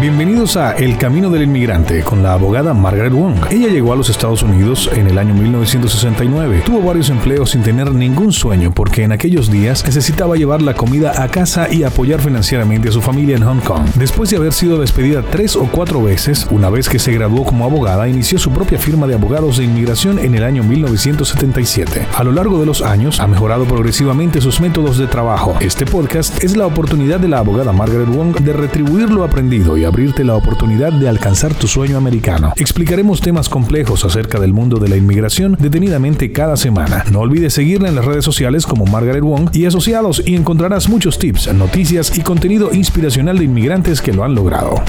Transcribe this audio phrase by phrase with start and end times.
[0.00, 3.34] Bienvenidos a El Camino del Inmigrante con la abogada Margaret Wong.
[3.50, 6.62] Ella llegó a los Estados Unidos en el año 1969.
[6.64, 11.20] Tuvo varios empleos sin tener ningún sueño porque en aquellos días necesitaba llevar la comida
[11.20, 13.86] a casa y apoyar financieramente a su familia en Hong Kong.
[13.96, 17.64] Después de haber sido despedida tres o cuatro veces, una vez que se graduó como
[17.64, 22.06] abogada, inició su propia firma de abogados de inmigración en el año 1977.
[22.14, 25.56] A lo largo de los años, ha mejorado progresivamente sus métodos de trabajo.
[25.58, 29.87] Este podcast es la oportunidad de la abogada Margaret Wong de retribuir lo aprendido y
[29.88, 32.52] abrirte la oportunidad de alcanzar tu sueño americano.
[32.56, 37.04] Explicaremos temas complejos acerca del mundo de la inmigración detenidamente cada semana.
[37.10, 41.18] No olvides seguirla en las redes sociales como Margaret Wong y asociados y encontrarás muchos
[41.18, 44.80] tips, noticias y contenido inspiracional de inmigrantes que lo han logrado.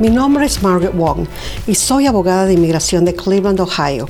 [0.00, 1.26] Mi nombre es Margaret Wong
[1.66, 4.08] y soy abogada de inmigración de Cleveland, Ohio.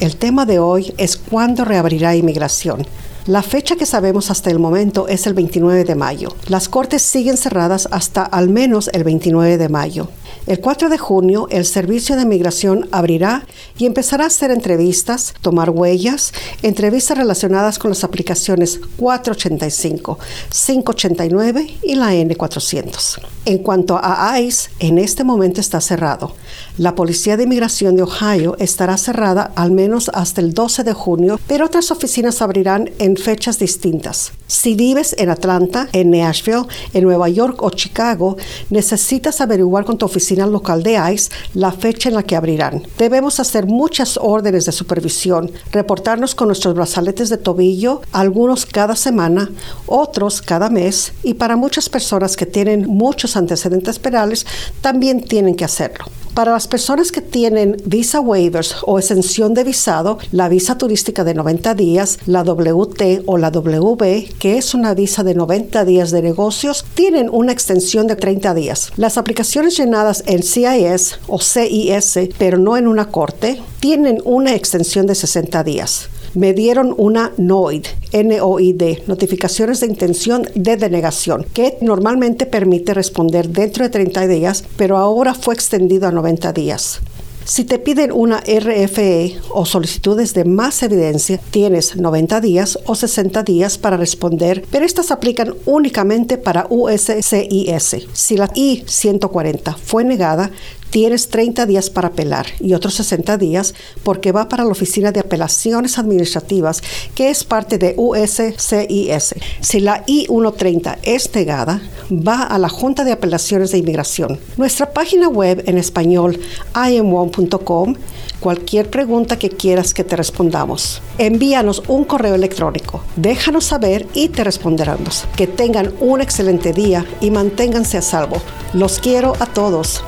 [0.00, 2.86] El tema de hoy es cuándo reabrirá inmigración.
[3.26, 6.34] La fecha que sabemos hasta el momento es el 29 de mayo.
[6.48, 10.08] Las cortes siguen cerradas hasta al menos el 29 de mayo.
[10.46, 13.46] El 4 de junio, el Servicio de Migración abrirá
[13.78, 16.32] y empezará a hacer entrevistas, tomar huellas,
[16.62, 20.18] entrevistas relacionadas con las aplicaciones 485,
[20.48, 23.20] 589 y la N400.
[23.44, 26.34] En cuanto a ICE, en este momento está cerrado.
[26.78, 31.40] La Policía de Inmigración de Ohio estará cerrada al menos hasta el 12 de junio,
[31.46, 34.32] pero otras oficinas abrirán en fechas distintas.
[34.50, 38.36] Si vives en Atlanta, en Nashville, en Nueva York o Chicago,
[38.68, 42.82] necesitas averiguar con tu oficina local de ICE la fecha en la que abrirán.
[42.98, 49.48] Debemos hacer muchas órdenes de supervisión, reportarnos con nuestros brazaletes de tobillo, algunos cada semana,
[49.86, 54.46] otros cada mes, y para muchas personas que tienen muchos antecedentes penales,
[54.80, 56.06] también tienen que hacerlo.
[56.34, 61.34] Para las personas que tienen visa waivers o exención de visado, la visa turística de
[61.34, 66.22] 90 días, la WT o la WB, que es una visa de 90 días de
[66.22, 68.90] negocios, tienen una extensión de 30 días.
[68.96, 75.06] Las aplicaciones llenadas en CIS o CIS, pero no en una corte, tienen una extensión
[75.06, 82.46] de 60 días me dieron una NOID, N-O-I-D, notificaciones de intención de denegación, que normalmente
[82.46, 87.00] permite responder dentro de 30 días, pero ahora fue extendido a 90 días.
[87.50, 93.42] Si te piden una RFE o solicitudes de más evidencia, tienes 90 días o 60
[93.42, 98.06] días para responder, pero estas aplican únicamente para USCIS.
[98.12, 100.52] Si la I-140 fue negada,
[100.90, 105.20] tienes 30 días para apelar y otros 60 días porque va para la Oficina de
[105.20, 106.82] Apelaciones Administrativas,
[107.14, 109.34] que es parte de USCIS.
[109.60, 111.80] Si la I-130 es negada,
[112.10, 114.38] va a la Junta de Apelaciones de Inmigración.
[114.56, 116.40] Nuestra página web en español,
[116.74, 117.94] im1.com,
[118.40, 121.02] cualquier pregunta que quieras que te respondamos.
[121.18, 125.24] Envíanos un correo electrónico, déjanos saber y te responderemos.
[125.36, 128.36] Que tengan un excelente día y manténganse a salvo.
[128.72, 130.02] Los quiero a todos.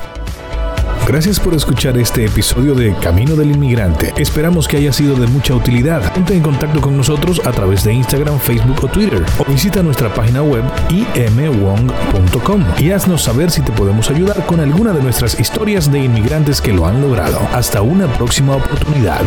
[1.05, 4.13] Gracias por escuchar este episodio de Camino del Inmigrante.
[4.17, 6.13] Esperamos que haya sido de mucha utilidad.
[6.13, 10.13] Ponte en contacto con nosotros a través de Instagram, Facebook o Twitter o visita nuestra
[10.13, 15.91] página web imwong.com y haznos saber si te podemos ayudar con alguna de nuestras historias
[15.91, 17.39] de inmigrantes que lo han logrado.
[17.51, 19.23] Hasta una próxima oportunidad.